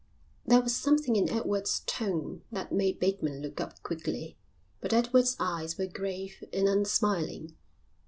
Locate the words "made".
2.71-2.99